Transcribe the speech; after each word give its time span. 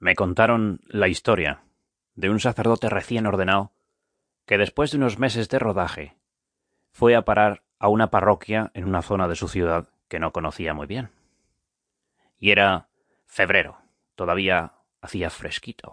Me 0.00 0.14
contaron 0.14 0.80
la 0.86 1.08
historia 1.08 1.62
de 2.14 2.30
un 2.30 2.40
sacerdote 2.40 2.88
recién 2.88 3.26
ordenado 3.26 3.74
que 4.46 4.56
después 4.56 4.90
de 4.90 4.96
unos 4.96 5.18
meses 5.18 5.50
de 5.50 5.58
rodaje 5.58 6.16
fue 6.90 7.14
a 7.14 7.26
parar 7.26 7.64
a 7.78 7.88
una 7.88 8.10
parroquia 8.10 8.70
en 8.72 8.86
una 8.86 9.02
zona 9.02 9.28
de 9.28 9.36
su 9.36 9.46
ciudad 9.46 9.90
que 10.08 10.18
no 10.18 10.32
conocía 10.32 10.72
muy 10.72 10.86
bien. 10.86 11.10
Y 12.38 12.50
era 12.50 12.88
febrero, 13.26 13.76
todavía 14.14 14.72
hacía 15.02 15.28
fresquito. 15.28 15.92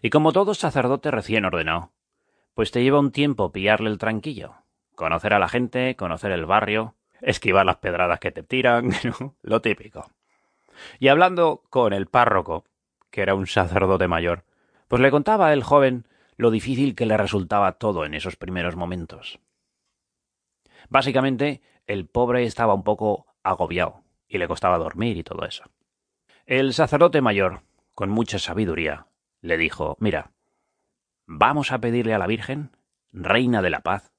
Y 0.00 0.08
como 0.08 0.32
todo 0.32 0.54
sacerdote 0.54 1.10
recién 1.10 1.44
ordenado, 1.44 1.92
pues 2.54 2.70
te 2.70 2.82
lleva 2.82 3.00
un 3.00 3.12
tiempo 3.12 3.52
pillarle 3.52 3.90
el 3.90 3.98
tranquillo, 3.98 4.54
conocer 4.94 5.34
a 5.34 5.38
la 5.38 5.50
gente, 5.50 5.94
conocer 5.94 6.32
el 6.32 6.46
barrio, 6.46 6.94
esquivar 7.20 7.66
las 7.66 7.76
pedradas 7.76 8.18
que 8.18 8.32
te 8.32 8.42
tiran, 8.42 8.92
lo 9.42 9.60
típico. 9.60 10.10
Y 10.98 11.08
hablando 11.08 11.62
con 11.70 11.92
el 11.92 12.06
párroco, 12.06 12.64
que 13.10 13.22
era 13.22 13.34
un 13.34 13.46
sacerdote 13.46 14.08
mayor, 14.08 14.44
pues 14.88 15.02
le 15.02 15.10
contaba 15.10 15.52
el 15.52 15.62
joven 15.62 16.06
lo 16.36 16.50
difícil 16.50 16.94
que 16.94 17.06
le 17.06 17.16
resultaba 17.16 17.72
todo 17.72 18.04
en 18.04 18.14
esos 18.14 18.36
primeros 18.36 18.76
momentos. 18.76 19.40
Básicamente, 20.88 21.62
el 21.86 22.06
pobre 22.06 22.44
estaba 22.44 22.74
un 22.74 22.84
poco 22.84 23.26
agobiado 23.42 24.02
y 24.28 24.38
le 24.38 24.48
costaba 24.48 24.78
dormir 24.78 25.16
y 25.16 25.24
todo 25.24 25.44
eso. 25.44 25.64
El 26.44 26.74
sacerdote 26.74 27.20
mayor, 27.20 27.62
con 27.94 28.10
mucha 28.10 28.38
sabiduría, 28.38 29.06
le 29.40 29.56
dijo 29.56 29.96
Mira, 29.98 30.32
vamos 31.26 31.72
a 31.72 31.80
pedirle 31.80 32.14
a 32.14 32.18
la 32.18 32.26
Virgen, 32.26 32.76
Reina 33.12 33.62
de 33.62 33.70
la 33.70 33.80
Paz, 33.80 34.12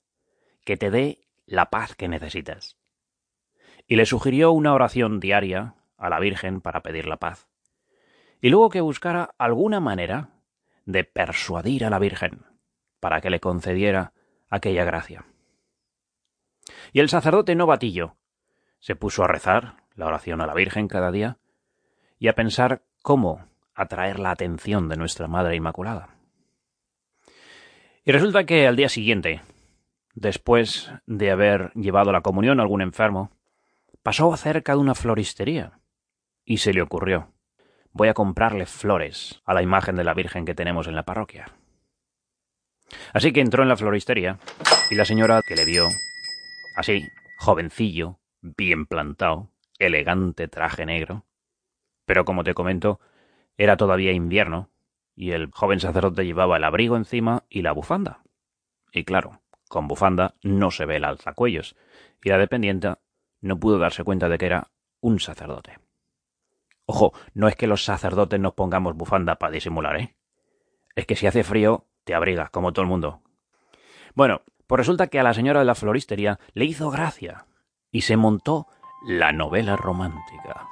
que 0.65 0.77
te 0.77 0.91
dé 0.91 1.27
la 1.45 1.69
paz 1.69 1.95
que 1.95 2.09
necesitas. 2.09 2.77
Y 3.87 3.95
le 3.95 4.05
sugirió 4.05 4.51
una 4.51 4.73
oración 4.73 5.19
diaria 5.19 5.75
a 5.97 6.09
la 6.09 6.19
Virgen 6.19 6.61
para 6.61 6.81
pedir 6.81 7.07
la 7.07 7.17
paz. 7.17 7.47
Y 8.41 8.49
luego 8.49 8.69
que 8.69 8.81
buscara 8.81 9.31
alguna 9.37 9.79
manera 9.79 10.29
de 10.85 11.03
persuadir 11.03 11.85
a 11.85 11.89
la 11.89 11.99
Virgen 11.99 12.45
para 12.99 13.21
que 13.21 13.29
le 13.29 13.39
concediera 13.39 14.13
aquella 14.49 14.85
gracia. 14.85 15.25
Y 16.93 16.99
el 16.99 17.09
sacerdote 17.09 17.55
novatillo 17.55 18.15
se 18.79 18.95
puso 18.95 19.23
a 19.23 19.27
rezar 19.27 19.75
la 19.95 20.05
oración 20.05 20.41
a 20.41 20.47
la 20.47 20.53
Virgen 20.53 20.87
cada 20.87 21.11
día 21.11 21.37
y 22.19 22.27
a 22.27 22.35
pensar 22.35 22.83
cómo 23.01 23.45
atraer 23.73 24.19
la 24.19 24.31
atención 24.31 24.89
de 24.89 24.97
nuestra 24.97 25.27
Madre 25.27 25.55
Inmaculada. 25.55 26.09
Y 28.05 28.11
resulta 28.11 28.45
que 28.45 28.67
al 28.67 28.75
día 28.75 28.89
siguiente, 28.89 29.41
después 30.13 30.91
de 31.05 31.31
haber 31.31 31.71
llevado 31.73 32.11
la 32.11 32.21
comunión 32.21 32.59
a 32.59 32.63
algún 32.63 32.81
enfermo, 32.81 33.31
pasó 34.01 34.35
cerca 34.37 34.73
de 34.73 34.79
una 34.79 34.95
floristería 34.95 35.76
y 36.47 36.57
se 36.57 36.73
le 36.73 36.81
ocurrió 36.81 37.33
voy 37.97 38.07
a 38.07 38.13
comprarle 38.13 38.65
flores 38.65 39.41
a 39.43 39.53
la 39.53 39.63
imagen 39.63 39.95
de 39.95 40.03
la 40.03 40.13
Virgen 40.13 40.45
que 40.45 40.55
tenemos 40.55 40.87
en 40.87 40.95
la 40.95 41.03
parroquia. 41.03 41.51
Así 43.11 43.33
que 43.33 43.41
entró 43.41 43.63
en 43.63 43.69
la 43.69 43.75
floristería 43.75 44.37
y 44.89 44.95
la 44.95 45.03
señora 45.03 45.41
que 45.45 45.55
le 45.55 45.65
vio, 45.65 45.87
así, 46.77 47.03
jovencillo, 47.39 48.19
bien 48.41 48.85
plantado, 48.85 49.49
elegante 49.79 50.47
traje 50.47 50.85
negro, 50.85 51.25
pero 52.05 52.23
como 52.23 52.43
te 52.43 52.53
comento, 52.53 52.99
era 53.57 53.75
todavía 53.75 54.11
invierno 54.11 54.69
y 55.15 55.31
el 55.31 55.49
joven 55.51 55.79
sacerdote 55.79 56.25
llevaba 56.25 56.57
el 56.57 56.63
abrigo 56.63 56.95
encima 56.95 57.43
y 57.49 57.63
la 57.63 57.71
bufanda. 57.71 58.21
Y 58.93 59.03
claro, 59.03 59.41
con 59.67 59.87
bufanda 59.87 60.35
no 60.43 60.69
se 60.69 60.85
ve 60.85 60.97
el 60.97 61.05
alzacuellos, 61.05 61.75
y 62.23 62.29
la 62.29 62.37
dependienta 62.37 62.99
no 63.41 63.59
pudo 63.59 63.79
darse 63.79 64.03
cuenta 64.03 64.29
de 64.29 64.37
que 64.37 64.45
era 64.45 64.69
un 65.01 65.19
sacerdote. 65.19 65.86
Ojo, 66.87 67.11
no 67.33 67.49
es 67.49 67.55
que 67.57 67.67
los 67.67 67.83
sacerdotes 67.83 68.39
nos 68.39 68.53
pongamos 68.53 68.95
bufanda 68.95 69.35
para 69.35 69.51
disimular, 69.51 69.97
¿eh? 69.97 70.15
Es 70.95 71.05
que 71.05 71.17
si 71.17 71.27
hace 71.27 71.43
frío, 71.43 71.85
te 72.05 72.15
abrigas, 72.15 72.49
como 72.49 72.71
todo 72.71 72.83
el 72.83 72.89
mundo. 72.89 73.21
Bueno, 74.15 74.41
pues 74.67 74.77
resulta 74.79 75.07
que 75.07 75.19
a 75.19 75.23
la 75.23 75.33
señora 75.33 75.59
de 75.59 75.65
la 75.65 75.75
floristería 75.75 76.39
le 76.53 76.63
hizo 76.63 76.89
gracia 76.89 77.45
y 77.91 78.01
se 78.01 78.15
montó 78.15 78.67
la 79.05 79.33
novela 79.33 79.75
romántica. 79.75 80.65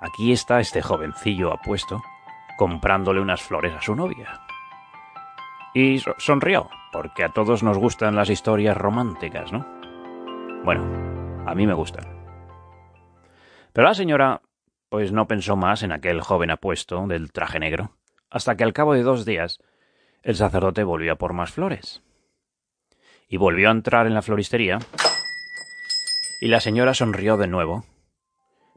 Aquí 0.00 0.32
está 0.32 0.60
este 0.60 0.80
jovencillo 0.80 1.52
apuesto 1.52 2.00
comprándole 2.56 3.20
unas 3.20 3.42
flores 3.42 3.74
a 3.74 3.82
su 3.82 3.96
novia. 3.96 4.40
Y 5.74 6.00
sonrió, 6.18 6.70
porque 6.92 7.24
a 7.24 7.30
todos 7.30 7.64
nos 7.64 7.78
gustan 7.78 8.14
las 8.14 8.30
historias 8.30 8.76
románticas, 8.76 9.52
¿no? 9.52 9.66
Bueno, 10.64 10.84
a 11.46 11.54
mí 11.56 11.66
me 11.66 11.74
gustan. 11.74 12.04
Pero 13.72 13.88
la 13.88 13.94
señora 13.94 14.40
pues 14.92 15.10
no 15.10 15.26
pensó 15.26 15.56
más 15.56 15.82
en 15.82 15.90
aquel 15.90 16.20
joven 16.20 16.50
apuesto 16.50 17.06
del 17.06 17.32
traje 17.32 17.58
negro, 17.58 17.96
hasta 18.28 18.56
que 18.56 18.64
al 18.64 18.74
cabo 18.74 18.92
de 18.92 19.02
dos 19.02 19.24
días 19.24 19.58
el 20.22 20.36
sacerdote 20.36 20.84
volvió 20.84 21.14
a 21.14 21.16
por 21.16 21.32
más 21.32 21.50
flores. 21.50 22.02
Y 23.26 23.38
volvió 23.38 23.70
a 23.70 23.72
entrar 23.72 24.06
en 24.06 24.12
la 24.12 24.20
floristería, 24.20 24.80
y 26.42 26.48
la 26.48 26.60
señora 26.60 26.92
sonrió 26.92 27.38
de 27.38 27.46
nuevo, 27.46 27.86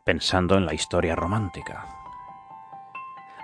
pensando 0.05 0.55
en 0.55 0.65
la 0.65 0.73
historia 0.73 1.17
romántica. 1.17 1.85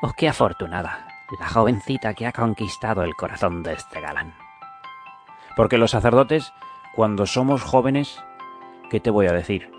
¡Oh, 0.01 0.13
qué 0.17 0.29
afortunada! 0.29 1.09
La 1.41 1.49
jovencita 1.49 2.13
que 2.13 2.25
ha 2.25 2.31
conquistado 2.31 3.03
el 3.03 3.15
corazón 3.15 3.63
de 3.63 3.73
este 3.73 3.99
galán. 3.99 4.33
Porque 5.57 5.77
los 5.77 5.91
sacerdotes, 5.91 6.53
cuando 6.95 7.25
somos 7.25 7.63
jóvenes, 7.63 8.23
¿qué 8.89 9.01
te 9.01 9.09
voy 9.09 9.27
a 9.27 9.33
decir? 9.33 9.69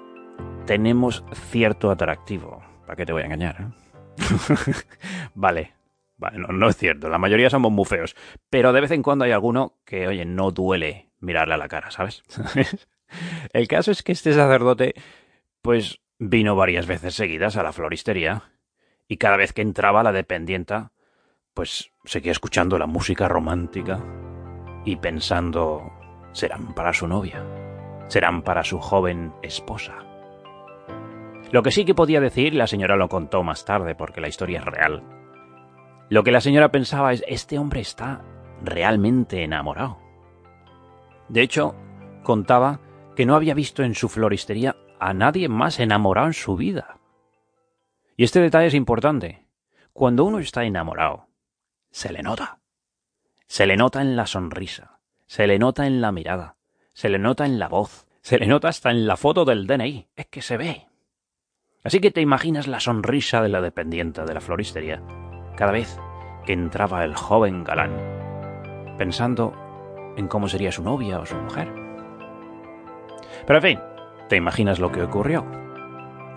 Tenemos 0.66 1.24
cierto 1.32 1.90
atractivo 1.90 2.61
¿Para 2.86 2.96
qué 2.96 3.06
te 3.06 3.12
voy 3.12 3.22
a 3.22 3.26
engañar? 3.26 3.56
Eh? 3.60 3.82
vale, 5.34 5.74
no, 6.30 6.68
es 6.68 6.76
cierto. 6.76 7.08
La 7.08 7.18
mayoría 7.18 7.50
somos 7.50 7.72
muy 7.72 7.84
feos. 7.84 8.14
Pero 8.50 8.72
de 8.72 8.80
vez 8.80 8.90
en 8.90 9.02
cuando 9.02 9.24
hay 9.24 9.32
alguno 9.32 9.78
que, 9.84 10.06
oye, 10.06 10.24
no 10.24 10.50
duele 10.50 11.10
mirarle 11.20 11.54
a 11.54 11.58
la 11.58 11.68
cara, 11.68 11.90
¿sabes? 11.90 12.22
El 13.52 13.68
caso 13.68 13.90
es 13.90 14.02
que 14.02 14.12
este 14.12 14.32
sacerdote, 14.32 14.94
pues, 15.60 16.00
vino 16.18 16.56
varias 16.56 16.86
veces 16.86 17.14
seguidas 17.14 17.56
a 17.56 17.62
la 17.62 17.72
floristería. 17.72 18.52
Y 19.08 19.16
cada 19.16 19.36
vez 19.36 19.52
que 19.52 19.62
entraba 19.62 20.02
la 20.02 20.12
dependienta, 20.12 20.92
pues 21.54 21.92
seguía 22.04 22.32
escuchando 22.32 22.78
la 22.78 22.86
música 22.86 23.28
romántica 23.28 24.02
y 24.84 24.96
pensando, 24.96 25.92
serán 26.32 26.74
para 26.74 26.94
su 26.94 27.06
novia, 27.06 27.44
serán 28.08 28.42
para 28.42 28.64
su 28.64 28.78
joven 28.78 29.34
esposa. 29.42 30.11
Lo 31.52 31.62
que 31.62 31.70
sí 31.70 31.84
que 31.84 31.94
podía 31.94 32.20
decir, 32.20 32.54
la 32.54 32.66
señora 32.66 32.96
lo 32.96 33.10
contó 33.10 33.42
más 33.42 33.66
tarde 33.66 33.94
porque 33.94 34.22
la 34.22 34.28
historia 34.28 34.60
es 34.60 34.64
real. 34.64 35.02
Lo 36.08 36.24
que 36.24 36.32
la 36.32 36.40
señora 36.40 36.72
pensaba 36.72 37.12
es, 37.12 37.22
este 37.28 37.58
hombre 37.58 37.80
está 37.80 38.24
realmente 38.62 39.44
enamorado. 39.44 39.98
De 41.28 41.42
hecho, 41.42 41.76
contaba 42.22 42.80
que 43.14 43.26
no 43.26 43.34
había 43.34 43.52
visto 43.52 43.82
en 43.82 43.94
su 43.94 44.08
floristería 44.08 44.76
a 44.98 45.12
nadie 45.12 45.50
más 45.50 45.78
enamorado 45.78 46.28
en 46.28 46.32
su 46.32 46.56
vida. 46.56 46.98
Y 48.16 48.24
este 48.24 48.40
detalle 48.40 48.68
es 48.68 48.74
importante. 48.74 49.46
Cuando 49.92 50.24
uno 50.24 50.38
está 50.38 50.64
enamorado, 50.64 51.26
se 51.90 52.12
le 52.12 52.22
nota. 52.22 52.60
Se 53.46 53.66
le 53.66 53.76
nota 53.76 54.00
en 54.00 54.16
la 54.16 54.26
sonrisa, 54.26 55.00
se 55.26 55.46
le 55.46 55.58
nota 55.58 55.86
en 55.86 56.00
la 56.00 56.12
mirada, 56.12 56.56
se 56.94 57.10
le 57.10 57.18
nota 57.18 57.44
en 57.44 57.58
la 57.58 57.68
voz, 57.68 58.06
se 58.22 58.38
le 58.38 58.46
nota 58.46 58.68
hasta 58.68 58.90
en 58.90 59.06
la 59.06 59.18
foto 59.18 59.44
del 59.44 59.66
DNI. 59.66 60.08
Es 60.16 60.26
que 60.28 60.40
se 60.40 60.56
ve. 60.56 60.91
Así 61.84 61.98
que 61.98 62.12
te 62.12 62.20
imaginas 62.20 62.68
la 62.68 62.78
sonrisa 62.78 63.42
de 63.42 63.48
la 63.48 63.60
dependiente 63.60 64.24
de 64.24 64.34
la 64.34 64.40
floristería 64.40 65.02
cada 65.56 65.72
vez 65.72 65.98
que 66.46 66.52
entraba 66.52 67.04
el 67.04 67.16
joven 67.16 67.64
galán, 67.64 67.90
pensando 68.98 69.52
en 70.16 70.28
cómo 70.28 70.48
sería 70.48 70.70
su 70.70 70.82
novia 70.82 71.18
o 71.18 71.26
su 71.26 71.34
mujer. 71.36 71.68
Pero 73.46 73.58
en 73.58 73.62
fin, 73.62 73.80
te 74.28 74.36
imaginas 74.36 74.78
lo 74.78 74.92
que 74.92 75.02
ocurrió. 75.02 75.44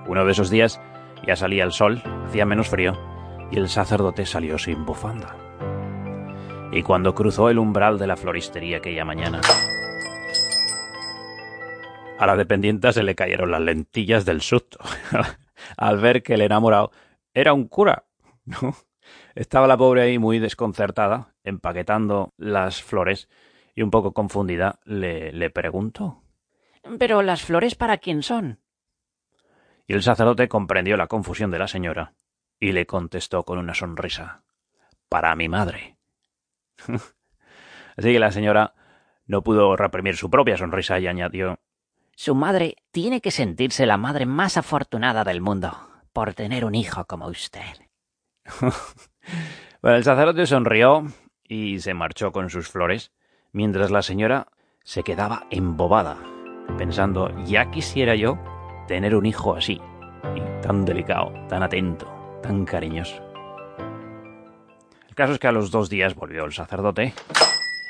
Uno 0.07 0.25
de 0.25 0.31
esos 0.31 0.49
días 0.49 0.81
ya 1.27 1.35
salía 1.35 1.63
el 1.63 1.71
sol, 1.71 2.01
hacía 2.27 2.45
menos 2.45 2.69
frío, 2.69 2.93
y 3.51 3.57
el 3.57 3.69
sacerdote 3.69 4.25
salió 4.25 4.57
sin 4.57 4.83
bufanda. 4.85 5.35
Y 6.71 6.81
cuando 6.81 7.13
cruzó 7.13 7.49
el 7.49 7.59
umbral 7.59 7.99
de 7.99 8.07
la 8.07 8.17
floristería 8.17 8.77
aquella 8.77 9.05
mañana, 9.05 9.41
a 12.17 12.25
la 12.25 12.35
dependienta 12.37 12.93
se 12.93 13.03
le 13.03 13.15
cayeron 13.15 13.51
las 13.51 13.61
lentillas 13.61 14.25
del 14.25 14.41
susto 14.41 14.79
al 15.77 15.99
ver 15.99 16.23
que 16.23 16.35
el 16.35 16.41
enamorado 16.41 16.91
era 17.33 17.53
un 17.53 17.67
cura. 17.67 18.05
¿no? 18.45 18.75
Estaba 19.35 19.67
la 19.67 19.77
pobre 19.77 20.03
ahí 20.03 20.17
muy 20.17 20.39
desconcertada, 20.39 21.35
empaquetando 21.43 22.33
las 22.37 22.81
flores, 22.81 23.29
y 23.75 23.81
un 23.81 23.91
poco 23.91 24.13
confundida 24.13 24.79
le, 24.85 25.33
le 25.33 25.49
preguntó 25.49 26.23
Pero 26.97 27.21
las 27.21 27.43
flores 27.43 27.75
para 27.75 27.97
quién 27.97 28.23
son? 28.23 28.61
Y 29.87 29.93
el 29.93 30.01
sacerdote 30.01 30.47
comprendió 30.47 30.97
la 30.97 31.07
confusión 31.07 31.51
de 31.51 31.59
la 31.59 31.67
señora 31.67 32.13
y 32.59 32.71
le 32.71 32.85
contestó 32.85 33.43
con 33.43 33.59
una 33.59 33.73
sonrisa 33.73 34.43
Para 35.09 35.35
mi 35.35 35.49
madre. 35.49 35.97
Así 37.97 38.11
que 38.13 38.19
la 38.19 38.31
señora 38.31 38.73
no 39.27 39.43
pudo 39.43 39.75
reprimir 39.75 40.15
su 40.15 40.29
propia 40.29 40.57
sonrisa 40.57 40.99
y 40.99 41.07
añadió 41.07 41.59
su 42.15 42.33
madre 42.33 42.77
tiene 42.91 43.21
que 43.21 43.31
sentirse 43.31 43.85
la 43.85 43.97
madre 43.97 44.25
más 44.25 44.57
afortunada 44.57 45.23
del 45.23 45.41
mundo 45.41 45.77
por 46.13 46.33
tener 46.33 46.63
un 46.63 46.73
hijo 46.73 47.05
como 47.05 47.27
usted. 47.27 47.61
bueno, 49.81 49.97
el 49.97 50.03
sacerdote 50.03 50.45
sonrió 50.45 51.05
y 51.43 51.79
se 51.79 51.93
marchó 51.93 52.31
con 52.31 52.49
sus 52.49 52.69
flores, 52.69 53.11
mientras 53.51 53.91
la 53.91 54.01
señora 54.01 54.47
se 54.83 55.03
quedaba 55.03 55.45
embobada, 55.49 56.17
pensando, 56.77 57.29
ya 57.43 57.69
quisiera 57.69 58.15
yo 58.15 58.39
tener 58.87 59.15
un 59.15 59.25
hijo 59.25 59.55
así, 59.55 59.81
tan 60.61 60.85
delicado, 60.85 61.33
tan 61.49 61.63
atento, 61.63 62.07
tan 62.41 62.65
cariñoso. 62.65 63.21
El 65.09 65.15
caso 65.15 65.33
es 65.33 65.39
que 65.39 65.47
a 65.47 65.51
los 65.51 65.71
dos 65.71 65.89
días 65.89 66.15
volvió 66.15 66.45
el 66.45 66.53
sacerdote, 66.53 67.13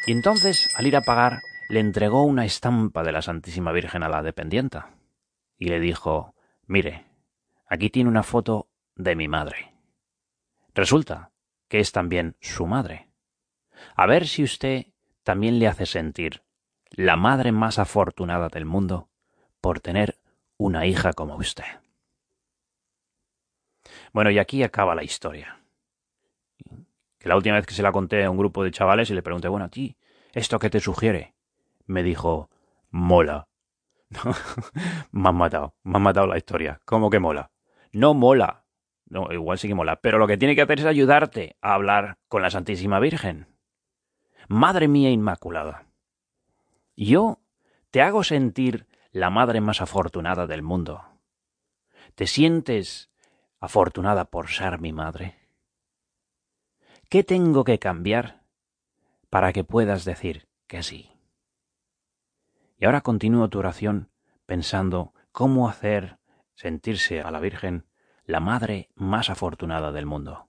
y 0.08 0.12
entonces, 0.12 0.74
al 0.78 0.88
ir 0.88 0.96
a 0.96 1.02
pagar, 1.02 1.42
le 1.68 1.80
entregó 1.80 2.24
una 2.24 2.46
estampa 2.46 3.04
de 3.04 3.12
la 3.12 3.22
Santísima 3.22 3.72
Virgen 3.72 4.04
a 4.04 4.10
la 4.10 4.22
dependienta, 4.22 4.96
y 5.58 5.70
le 5.70 5.80
dijo, 5.80 6.36
mire, 6.66 7.06
aquí 7.68 7.90
tiene 7.90 8.10
una 8.10 8.24
foto 8.24 8.70
de 8.96 9.16
mi 9.16 9.28
madre. 9.28 9.74
Resulta 10.74 11.32
que 11.68 11.80
es 11.80 11.92
también 11.92 12.36
su 12.42 12.68
madre. 12.68 13.10
A 13.96 14.06
ver 14.06 14.28
si 14.28 14.44
usted 14.44 14.88
también 15.24 15.60
le 15.60 15.68
hace 15.68 15.86
sentir 15.86 16.44
la 16.92 17.16
madre 17.16 17.52
más 17.52 17.80
afortunada 17.80 18.50
del 18.50 18.66
mundo 18.66 19.10
por 19.60 19.80
tener 19.80 20.20
una 20.58 20.86
hija 20.86 21.14
como 21.14 21.36
usted. 21.36 21.66
Bueno, 24.14 24.30
y 24.32 24.40
aquí 24.40 24.64
acaba 24.64 24.96
la 24.96 25.04
historia. 25.04 25.60
Que 27.20 27.30
la 27.30 27.36
última 27.36 27.56
vez 27.56 27.66
que 27.66 27.74
se 27.74 27.84
la 27.84 27.92
conté 27.92 28.24
a 28.24 28.30
un 28.30 28.38
grupo 28.38 28.64
de 28.64 28.72
chavales 28.72 29.10
y 29.10 29.14
le 29.14 29.24
pregunté, 29.24 29.48
bueno, 29.48 29.66
a 29.66 29.70
ti, 29.70 29.98
¿esto 30.34 30.60
qué 30.60 30.70
te 30.70 30.80
sugiere? 30.80 31.35
Me 31.86 32.04
dijo, 32.04 32.50
mola. 32.90 33.48
me 35.12 35.30
han 35.30 35.36
matado, 35.36 35.76
me 35.84 35.98
han 35.98 36.02
matado 36.02 36.28
la 36.28 36.38
historia. 36.38 36.82
¿Cómo 36.86 37.10
que 37.10 37.20
mola? 37.20 37.52
No 37.92 38.14
mola. 38.14 38.66
No, 39.08 39.32
igual 39.32 39.58
sí 39.58 39.68
que 39.68 39.76
mola. 39.76 39.98
Pero 40.02 40.18
lo 40.18 40.28
que 40.28 40.38
tiene 40.38 40.56
que 40.56 40.62
hacer 40.62 40.80
es 40.80 40.86
ayudarte 40.86 41.58
a 41.62 41.74
hablar 41.74 42.18
con 42.28 42.42
la 42.42 42.50
Santísima 42.50 43.00
Virgen. 43.00 43.48
Madre 44.48 44.88
mía 44.88 45.10
Inmaculada. 45.10 45.88
Yo 46.96 47.40
te 47.92 48.02
hago 48.02 48.24
sentir 48.24 48.88
la 49.12 49.30
madre 49.30 49.62
más 49.62 49.82
afortunada 49.82 50.48
del 50.48 50.62
mundo. 50.62 51.04
¿Te 52.16 52.28
sientes 52.28 53.10
afortunada 53.60 54.26
por 54.26 54.50
ser 54.50 54.80
mi 54.80 54.92
madre? 54.94 55.36
¿Qué 57.10 57.24
tengo 57.24 57.64
que 57.64 57.80
cambiar 57.80 58.44
para 59.30 59.54
que 59.54 59.64
puedas 59.64 60.06
decir 60.06 60.48
que 60.68 60.84
sí? 60.84 61.15
Y 62.78 62.86
ahora 62.86 63.02
continúo 63.02 63.50
tu 63.50 63.60
oración 63.60 64.10
pensando 64.46 65.14
cómo 65.32 65.70
hacer 65.70 66.18
sentirse 66.54 67.22
a 67.22 67.32
la 67.32 67.40
Virgen 67.40 67.86
la 68.26 68.40
madre 68.40 68.90
más 68.96 69.30
afortunada 69.30 69.92
del 69.92 70.06
mundo. 70.06 70.45